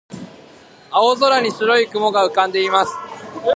[0.89, 2.91] 青空に白い雲が浮かんでいます。